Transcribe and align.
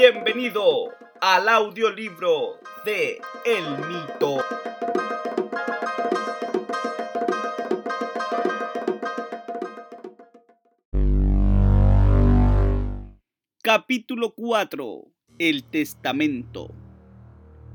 Bienvenido 0.00 0.94
al 1.20 1.46
audiolibro 1.46 2.58
de 2.86 3.20
El 3.44 3.64
Mito. 3.86 4.38
Capítulo 13.62 14.32
4. 14.34 15.04
El 15.38 15.64
Testamento. 15.64 16.74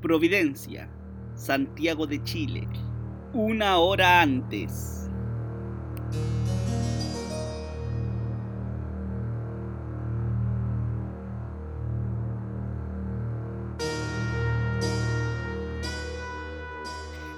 Providencia, 0.01 0.89
Santiago 1.35 2.07
de 2.07 2.23
Chile. 2.23 2.67
Una 3.33 3.77
hora 3.77 4.21
antes. 4.23 5.04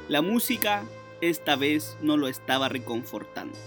La 0.10 0.22
música 0.22 0.86
esta 1.20 1.58
vez 1.58 1.98
no 2.02 2.16
lo 2.16 2.30
estaba 2.30 2.70
reconfortando. 2.70 3.58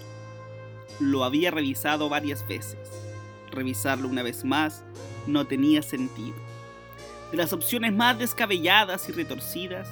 Lo 0.98 1.24
había 1.24 1.50
revisado 1.50 2.08
varias 2.08 2.48
veces. 2.48 2.78
Revisarlo 3.50 4.08
una 4.08 4.22
vez 4.22 4.42
más 4.42 4.82
no 5.26 5.46
tenía 5.46 5.82
sentido. 5.82 6.36
De 7.30 7.36
las 7.36 7.52
opciones 7.52 7.92
más 7.92 8.18
descabelladas 8.18 9.06
y 9.10 9.12
retorcidas, 9.12 9.86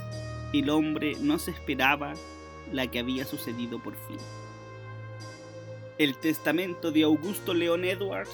el 0.54 0.70
hombre 0.70 1.16
no 1.20 1.38
se 1.38 1.50
esperaba 1.50 2.14
la 2.72 2.86
que 2.86 2.98
había 2.98 3.26
sucedido 3.26 3.78
por 3.78 3.92
fin. 4.06 4.16
El 5.98 6.16
testamento 6.16 6.92
de 6.92 7.02
Augusto 7.02 7.52
León 7.52 7.84
Edwards 7.84 8.32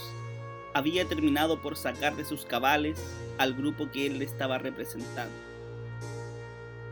había 0.72 1.05
terminado 1.05 1.61
por 1.61 1.77
sacar 1.77 2.14
de 2.14 2.24
sus 2.24 2.44
cabales 2.44 2.96
al 3.39 3.55
grupo 3.55 3.91
que 3.91 4.06
él 4.06 4.20
le 4.20 4.24
estaba 4.24 4.58
representando. 4.58 5.34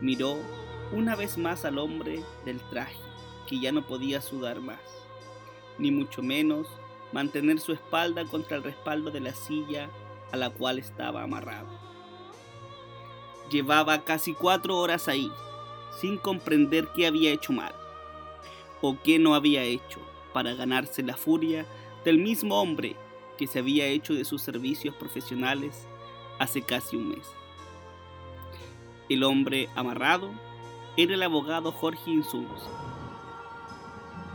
Miró 0.01 0.37
una 0.91 1.15
vez 1.15 1.37
más 1.37 1.65
al 1.65 1.77
hombre 1.77 2.23
del 2.45 2.59
traje, 2.69 2.99
que 3.47 3.59
ya 3.59 3.71
no 3.71 3.85
podía 3.85 4.21
sudar 4.21 4.59
más, 4.61 4.79
ni 5.77 5.91
mucho 5.91 6.21
menos 6.21 6.67
mantener 7.11 7.59
su 7.59 7.71
espalda 7.71 8.25
contra 8.25 8.57
el 8.57 8.63
respaldo 8.63 9.11
de 9.11 9.19
la 9.19 9.33
silla 9.33 9.89
a 10.31 10.37
la 10.37 10.49
cual 10.49 10.79
estaba 10.79 11.23
amarrado. 11.23 11.67
Llevaba 13.49 14.03
casi 14.03 14.33
cuatro 14.33 14.77
horas 14.77 15.07
ahí, 15.07 15.31
sin 15.99 16.17
comprender 16.17 16.87
qué 16.95 17.05
había 17.05 17.31
hecho 17.31 17.53
mal, 17.53 17.73
o 18.81 18.97
qué 19.03 19.19
no 19.19 19.35
había 19.35 19.63
hecho 19.63 19.99
para 20.33 20.53
ganarse 20.55 21.03
la 21.03 21.15
furia 21.15 21.65
del 22.03 22.17
mismo 22.17 22.59
hombre 22.59 22.95
que 23.37 23.47
se 23.47 23.59
había 23.59 23.85
hecho 23.85 24.13
de 24.13 24.25
sus 24.25 24.41
servicios 24.41 24.95
profesionales 24.95 25.87
hace 26.39 26.61
casi 26.61 26.97
un 26.97 27.09
mes. 27.09 27.31
El 29.09 29.23
hombre 29.23 29.69
amarrado 29.75 30.31
era 30.95 31.15
el 31.15 31.23
abogado 31.23 31.71
Jorge 31.71 32.11
Insums. 32.11 32.69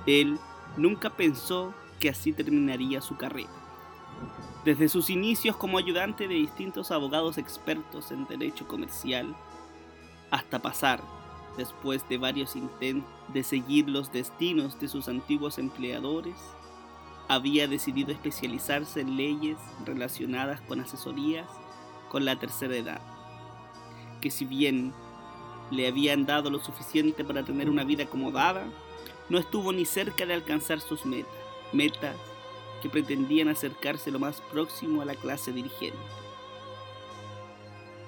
Él 0.07 0.39
nunca 0.77 1.11
pensó 1.11 1.73
que 2.01 2.09
así 2.09 2.33
terminaría 2.33 3.01
su 3.01 3.17
carrera. 3.17 3.51
Desde 4.65 4.89
sus 4.89 5.09
inicios 5.09 5.57
como 5.57 5.79
ayudante 5.79 6.27
de 6.27 6.35
distintos 6.35 6.91
abogados 6.91 7.39
expertos 7.39 8.11
en 8.11 8.27
derecho 8.27 8.67
comercial, 8.67 9.37
hasta 10.31 10.59
pasar, 10.59 11.03
después 11.57 12.09
de 12.09 12.19
varios 12.19 12.57
intentos 12.57 13.11
de 13.33 13.43
seguir 13.43 13.89
los 13.89 14.13
destinos 14.13 14.81
de 14.81 14.89
sus 14.89 15.09
antiguos 15.09 15.59
empleadores, 15.59 16.37
había 17.29 17.69
decidido 17.69 18.11
especializarse 18.11 19.01
en 19.01 19.17
leyes 19.17 19.59
relacionadas 19.85 20.61
con 20.63 20.81
asesorías 20.81 21.49
con 22.09 22.25
la 22.25 22.37
tercera 22.37 22.75
edad, 22.75 23.01
que 24.21 24.31
si 24.31 24.45
bien 24.45 24.95
le 25.71 25.87
habían 25.87 26.27
dado 26.27 26.51
lo 26.51 26.59
suficiente 26.59 27.25
para 27.25 27.45
tener 27.45 27.69
una 27.69 27.85
vida 27.85 28.05
acomodada, 28.05 28.65
no 29.29 29.39
estuvo 29.39 29.73
ni 29.73 29.85
cerca 29.85 30.25
de 30.25 30.35
alcanzar 30.35 30.81
sus 30.81 31.05
metas, 31.05 31.33
metas 31.73 32.17
que 32.83 32.89
pretendían 32.89 33.49
acercarse 33.49 34.11
lo 34.11 34.19
más 34.19 34.41
próximo 34.41 35.03
a 35.03 35.05
la 35.05 35.15
clase 35.15 35.53
dirigente. 35.53 35.99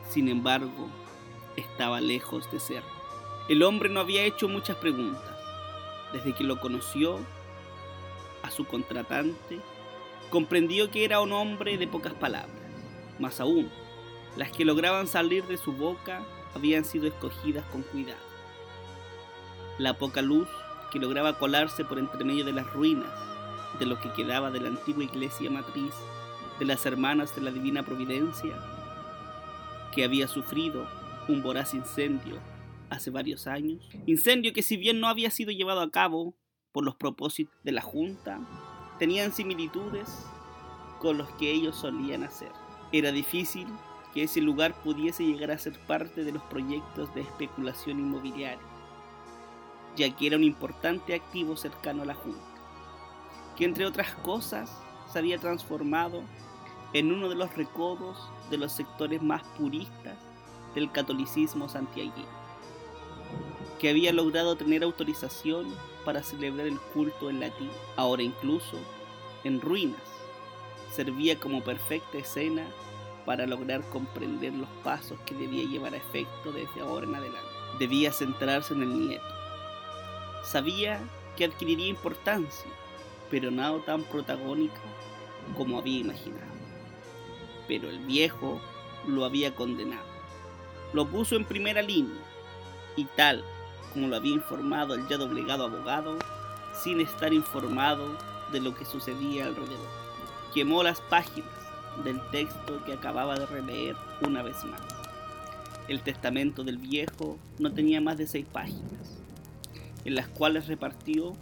Sin 0.09 0.29
embargo, 0.29 0.89
estaba 1.57 2.01
lejos 2.01 2.51
de 2.51 2.61
ser. 2.61 2.83
El 3.49 3.63
hombre 3.63 3.89
no 3.89 4.01
había 4.01 4.25
hecho 4.25 4.49
muchas 4.49 4.77
preguntas. 4.77 5.37
Desde 6.13 6.35
que 6.35 6.45
lo 6.45 6.61
conoció, 6.61 7.19
a 8.43 8.51
su 8.51 8.65
contratante, 8.65 9.61
comprendió 10.31 10.91
que 10.91 11.05
era 11.05 11.21
un 11.21 11.33
hombre 11.33 11.77
de 11.77 11.87
pocas 11.87 12.15
palabras. 12.15 12.51
Más 13.19 13.41
aún, 13.41 13.71
las 14.37 14.51
que 14.51 14.65
lograban 14.65 15.07
salir 15.07 15.45
de 15.45 15.59
su 15.59 15.73
boca 15.73 16.23
habían 16.55 16.85
sido 16.85 17.07
escogidas 17.07 17.65
con 17.67 17.83
cuidado. 17.83 18.21
La 19.79 19.95
poca 19.95 20.23
luz 20.23 20.49
que 20.91 20.99
lograba 20.99 21.39
colarse 21.39 21.85
por 21.85 21.99
entre 21.99 22.25
medio 22.25 22.45
de 22.45 22.53
las 22.53 22.71
ruinas 22.73 23.11
de 23.79 23.87
lo 23.87 24.01
que 24.01 24.13
quedaba 24.13 24.51
de 24.51 24.61
la 24.61 24.69
antigua 24.69 25.05
iglesia 25.05 25.51
matriz 25.51 25.95
de 26.59 26.67
las 26.67 26.85
hermanas 26.85 27.35
de 27.35 27.41
la 27.41 27.51
Divina 27.51 27.83
Providencia, 27.83 28.55
que 29.95 30.05
había 30.05 30.29
sufrido 30.29 30.87
un 31.27 31.43
voraz 31.43 31.73
incendio 31.75 32.39
hace 32.91 33.11
varios 33.11 33.47
años, 33.47 33.89
incendio 34.07 34.53
que 34.53 34.63
si 34.63 34.77
bien 34.77 35.01
no 35.01 35.09
había 35.09 35.31
sido 35.31 35.53
llevado 35.53 35.81
a 35.81 35.91
cabo 35.91 36.35
por 36.73 36.85
los 36.85 36.97
propósitos 36.97 37.55
de 37.65 37.73
la 37.73 37.81
Junta, 37.81 38.41
tenían 38.99 39.33
similitudes 39.33 40.27
con 40.99 41.17
los 41.17 41.31
que 41.33 41.51
ellos 41.51 41.77
solían 41.77 42.25
hacer. 42.25 42.53
Era 42.93 43.11
difícil 43.11 43.67
que 44.13 44.25
ese 44.25 44.41
lugar 44.41 44.75
pudiese 44.83 45.25
llegar 45.25 45.51
a 45.51 45.59
ser 45.59 45.79
parte 45.87 46.25
de 46.25 46.33
los 46.33 46.43
proyectos 46.45 47.15
de 47.15 47.23
especulación 47.23 48.01
inmobiliaria, 48.01 48.59
ya 49.97 50.15
que 50.15 50.27
era 50.27 50.37
un 50.37 50.45
importante 50.45 51.15
activo 51.15 51.57
cercano 51.57 52.03
a 52.03 52.07
la 52.07 52.15
Junta, 52.15 52.41
que 53.57 53.65
entre 53.65 53.87
otras 53.87 54.15
cosas 54.17 54.71
se 55.13 55.19
había 55.19 55.39
transformado 55.39 56.23
en 56.93 57.13
uno 57.13 57.29
de 57.29 57.37
los 57.37 57.55
recodos 57.57 58.31
de 58.51 58.59
los 58.59 58.73
sectores 58.73 59.23
más 59.23 59.43
puristas 59.59 60.19
del 60.75 60.91
catolicismo 60.91 61.69
santiaguino, 61.69 62.41
que 63.79 63.91
había 63.91 64.13
logrado 64.13 64.57
tener 64.57 64.83
autorización 64.83 65.67
para 66.05 66.23
celebrar 66.23 66.67
el 66.67 66.79
culto 66.79 67.31
en 67.31 67.41
latín, 67.41 67.71
ahora 67.97 68.23
incluso 68.23 68.77
en 69.45 69.61
ruinas, 69.61 70.01
servía 70.91 71.39
como 71.39 71.63
perfecta 71.63 72.19
escena 72.19 72.67
para 73.25 73.47
lograr 73.47 73.83
comprender 73.91 74.53
los 74.55 74.69
pasos 74.83 75.19
que 75.27 75.35
debía 75.35 75.65
llevar 75.65 75.95
a 75.95 75.99
efecto 75.99 76.53
desde 76.53 76.81
ahora 76.81 77.07
en 77.07 77.15
adelante. 77.15 77.49
Debía 77.79 78.13
centrarse 78.13 78.75
en 78.75 78.83
el 78.83 79.09
nieto. 79.09 79.25
Sabía 80.43 81.01
que 81.37 81.45
adquiriría 81.45 81.89
importancia, 81.89 82.71
pero 83.31 83.51
nada 83.51 83.79
tan 83.85 84.03
protagónico 84.05 84.81
como 85.57 85.79
había 85.79 86.01
imaginado. 86.01 86.51
Pero 87.69 87.89
el 87.89 88.01
viejo 88.01 88.61
lo 89.07 89.25
había 89.25 89.55
condenado. 89.55 90.09
Lo 90.93 91.07
puso 91.07 91.37
en 91.37 91.45
primera 91.45 91.83
línea 91.83 92.21
y 92.97 93.05
tal 93.05 93.45
como 93.93 94.09
lo 94.09 94.17
había 94.17 94.35
informado 94.35 94.95
el 94.95 95.07
ya 95.09 95.17
doblegado 95.17 95.65
abogado, 95.65 96.17
sin 96.73 97.01
estar 97.01 97.33
informado 97.33 98.17
de 98.53 98.61
lo 98.61 98.75
que 98.75 98.85
sucedía 98.85 99.47
alrededor. 99.47 99.89
Quemó 100.55 100.83
las 100.83 101.01
páginas 101.01 101.60
del 102.05 102.21
texto 102.31 102.85
que 102.85 102.93
acababa 102.93 103.39
de 103.39 103.47
releer 103.47 103.97
una 104.27 104.43
vez 104.43 104.65
más. 104.65 104.81
El 105.89 106.03
testamento 106.03 106.65
del 106.65 106.79
viejo 106.79 107.39
no 107.59 107.73
tenía 107.73 108.01
más 108.01 108.17
de 108.17 108.27
seis 108.27 108.47
páginas, 108.51 109.19
en 110.05 110.15
las 110.15 110.29
cuales 110.29 110.67
repartió 110.69 111.35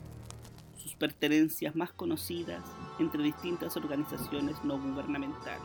sus 0.76 0.94
pertenencias 0.94 1.76
más 1.76 1.92
conocidas 1.92 2.62
entre 2.98 3.22
distintas 3.22 3.76
organizaciones 3.76 4.62
no 4.64 4.78
gubernamentales 4.78 5.60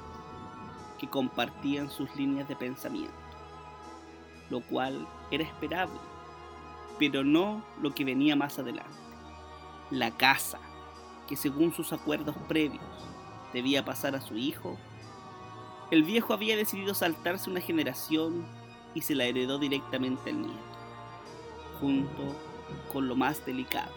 que 0.99 1.09
compartían 1.09 1.89
sus 1.89 2.13
líneas 2.15 2.47
de 2.47 2.55
pensamiento, 2.55 3.13
lo 4.49 4.61
cual 4.61 5.07
era 5.31 5.43
esperable, 5.43 5.99
pero 6.99 7.23
no 7.23 7.63
lo 7.81 7.93
que 7.93 8.05
venía 8.05 8.35
más 8.35 8.59
adelante. 8.59 8.91
La 9.91 10.11
casa, 10.11 10.59
que 11.27 11.35
según 11.35 11.73
sus 11.73 11.93
acuerdos 11.93 12.35
previos 12.47 12.83
debía 13.53 13.85
pasar 13.85 14.15
a 14.15 14.21
su 14.21 14.35
hijo, 14.35 14.77
el 15.91 16.03
viejo 16.03 16.33
había 16.33 16.57
decidido 16.57 16.95
saltarse 16.95 17.49
una 17.49 17.61
generación 17.61 18.45
y 18.95 19.01
se 19.01 19.15
la 19.15 19.25
heredó 19.25 19.59
directamente 19.59 20.31
al 20.31 20.41
nieto, 20.41 20.59
junto 21.79 22.35
con 22.91 23.07
lo 23.07 23.15
más 23.15 23.45
delicado, 23.45 23.91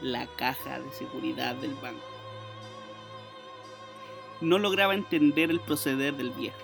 la 0.00 0.26
caja 0.36 0.78
de 0.78 0.90
seguridad 0.92 1.56
del 1.56 1.74
banco. 1.74 1.98
No 4.40 4.58
lograba 4.58 4.94
entender 4.94 5.50
el 5.50 5.58
proceder 5.58 6.16
del 6.16 6.30
viejo. 6.30 6.56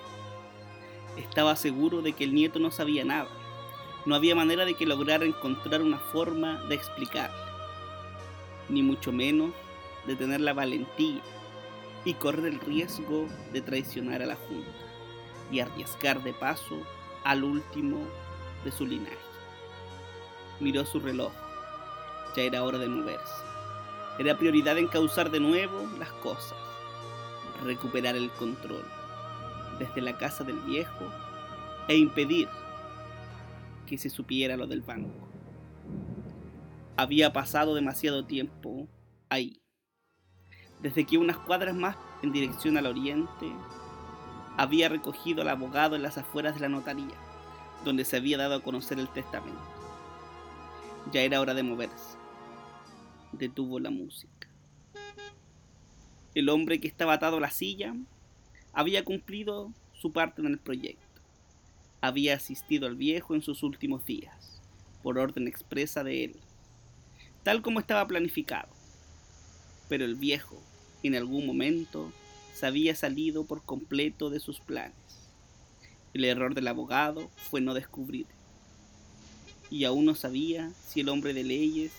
Estaba 1.17 1.57
seguro 1.57 2.01
de 2.01 2.13
que 2.13 2.23
el 2.23 2.33
nieto 2.33 2.59
no 2.59 2.71
sabía 2.71 3.03
nada. 3.03 3.27
No 4.05 4.15
había 4.15 4.35
manera 4.35 4.63
de 4.63 4.75
que 4.75 4.85
lograra 4.85 5.25
encontrar 5.25 5.81
una 5.81 5.97
forma 5.97 6.61
de 6.69 6.75
explicarle, 6.75 7.35
ni 8.69 8.83
mucho 8.83 9.11
menos 9.11 9.51
de 10.05 10.15
tener 10.15 10.39
la 10.39 10.53
valentía 10.53 11.21
y 12.05 12.13
correr 12.13 12.45
el 12.45 12.59
riesgo 12.59 13.27
de 13.51 13.61
traicionar 13.61 14.21
a 14.21 14.27
la 14.27 14.35
Junta. 14.35 14.69
y 15.51 15.59
arriesgar 15.59 16.23
de 16.23 16.33
paso 16.33 16.75
al 17.23 17.43
último 17.43 17.99
de 18.63 18.71
su 18.71 18.85
linaje. 18.85 19.15
Miró 20.59 20.85
su 20.85 20.99
reloj. 20.99 21.31
Ya 22.35 22.43
era 22.43 22.63
hora 22.63 22.79
de 22.79 22.87
moverse. 22.87 23.43
Era 24.17 24.37
prioridad 24.37 24.77
encauzar 24.77 25.29
de 25.29 25.39
nuevo 25.39 25.87
las 25.99 26.11
cosas, 26.13 26.57
recuperar 27.63 28.15
el 28.15 28.31
control 28.31 28.83
desde 29.77 30.01
la 30.01 30.17
casa 30.17 30.43
del 30.43 30.57
viejo 30.61 31.11
e 31.87 31.97
impedir 31.97 32.47
que 33.85 33.97
se 33.97 34.09
supiera 34.09 34.57
lo 34.57 34.67
del 34.67 34.81
banco. 34.81 35.27
Había 36.97 37.33
pasado 37.33 37.75
demasiado 37.75 38.25
tiempo 38.25 38.87
ahí. 39.29 39.61
Desde 40.85 41.03
que 41.03 41.17
unas 41.17 41.39
cuadras 41.39 41.73
más 41.73 41.97
en 42.21 42.31
dirección 42.31 42.77
al 42.77 42.85
oriente 42.85 43.51
había 44.55 44.87
recogido 44.87 45.41
al 45.41 45.49
abogado 45.49 45.95
en 45.95 46.03
las 46.03 46.19
afueras 46.19 46.53
de 46.53 46.61
la 46.61 46.69
notaría, 46.69 47.15
donde 47.83 48.05
se 48.05 48.17
había 48.17 48.37
dado 48.37 48.53
a 48.53 48.61
conocer 48.61 48.99
el 48.99 49.09
testamento. 49.09 49.63
Ya 51.11 51.21
era 51.21 51.41
hora 51.41 51.55
de 51.55 51.63
moverse. 51.63 52.19
Detuvo 53.31 53.79
la 53.79 53.89
música. 53.89 54.47
El 56.35 56.49
hombre 56.49 56.79
que 56.79 56.87
estaba 56.87 57.13
atado 57.13 57.37
a 57.37 57.41
la 57.41 57.49
silla 57.49 57.95
había 58.71 59.03
cumplido 59.03 59.73
su 59.91 60.11
parte 60.11 60.41
en 60.41 60.49
el 60.49 60.59
proyecto. 60.59 61.19
Había 62.01 62.35
asistido 62.35 62.85
al 62.85 62.95
viejo 62.95 63.33
en 63.33 63.41
sus 63.41 63.63
últimos 63.63 64.05
días, 64.05 64.61
por 65.01 65.17
orden 65.17 65.47
expresa 65.47 66.03
de 66.03 66.25
él, 66.25 66.35
tal 67.41 67.63
como 67.63 67.79
estaba 67.79 68.05
planificado. 68.05 68.69
Pero 69.89 70.05
el 70.05 70.13
viejo, 70.13 70.61
en 71.07 71.15
algún 71.15 71.45
momento, 71.45 72.11
se 72.53 72.65
había 72.65 72.95
salido 72.95 73.45
por 73.45 73.63
completo 73.63 74.29
de 74.29 74.39
sus 74.39 74.59
planes. 74.59 74.95
El 76.13 76.23
error 76.25 76.55
del 76.55 76.67
abogado 76.67 77.29
fue 77.35 77.61
no 77.61 77.73
descubrir. 77.73 78.25
Y 79.69 79.83
aún 79.83 80.05
no 80.05 80.15
sabía 80.15 80.71
si 80.87 81.01
el 81.01 81.09
hombre 81.09 81.33
de 81.33 81.43
leyes 81.43 81.91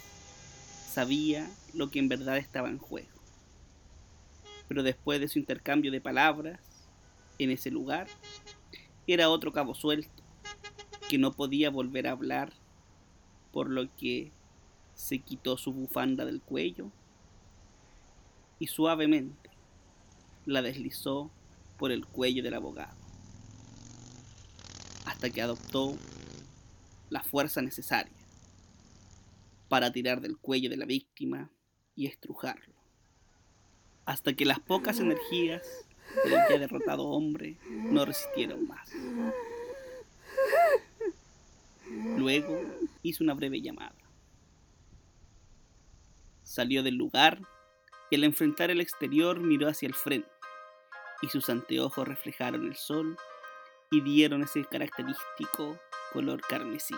sabía 0.91 1.50
lo 1.75 1.91
que 1.91 1.99
en 1.99 2.08
verdad 2.08 2.38
estaba 2.38 2.70
en 2.70 2.79
juego. 2.79 3.08
Pero 4.69 4.82
después 4.82 5.20
de 5.20 5.29
su 5.29 5.38
intercambio 5.38 5.93
de 5.93 6.00
palabras 6.00 6.58
en 7.38 7.50
ese 7.50 7.70
lugar, 7.70 8.08
era 9.06 9.29
otro 9.29 9.53
cabo 9.53 9.75
suelto, 9.75 10.23
que 11.08 11.19
no 11.19 11.32
podía 11.32 11.70
volver 11.70 12.08
a 12.08 12.12
hablar, 12.12 12.53
por 13.53 13.70
lo 13.70 13.94
que 13.97 14.32
se 14.94 15.19
quitó 15.19 15.58
su 15.58 15.73
bufanda 15.73 16.25
del 16.25 16.41
cuello 16.41 16.91
y 18.58 18.67
suavemente 18.69 19.50
la 20.44 20.62
deslizó 20.62 21.31
por 21.79 21.93
el 21.93 22.06
cuello 22.06 22.43
del 22.43 22.55
abogado, 22.55 22.97
hasta 25.05 25.31
que 25.31 25.43
adoptó 25.43 25.97
la 27.11 27.23
fuerza 27.23 27.61
necesaria 27.62 28.12
para 29.69 29.93
tirar 29.93 30.20
del 30.20 30.38
cuello 30.38 30.70
de 30.70 30.76
la 30.76 30.87
víctima 30.87 31.50
y 31.94 32.06
estrujarlo, 32.06 32.75
hasta 34.05 34.32
que 34.35 34.44
las 34.44 34.61
pocas 34.61 35.00
energías 35.00 35.67
del 36.25 36.32
ya 36.49 36.58
derrotado 36.58 37.05
hombre 37.08 37.58
no 37.67 38.05
resistieron 38.05 38.67
más. 38.67 38.88
Luego 42.17 42.61
hizo 43.03 43.23
una 43.23 43.35
breve 43.35 43.61
llamada. 43.61 43.94
Salió 46.43 46.82
del 46.82 46.94
lugar 46.94 47.41
y 48.11 48.17
al 48.17 48.25
enfrentar 48.25 48.70
el 48.70 48.81
exterior 48.81 49.41
miró 49.41 49.69
hacia 49.69 49.87
el 49.87 49.94
frente 49.94 50.29
y 51.23 51.29
sus 51.29 51.49
anteojos 51.49 52.06
reflejaron 52.06 52.67
el 52.67 52.76
sol 52.76 53.17
y 53.91 54.00
dieron 54.00 54.43
ese 54.43 54.64
característico 54.64 55.79
color 56.12 56.41
carmesí. 56.43 56.94